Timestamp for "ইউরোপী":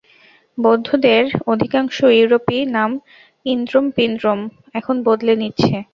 2.11-2.57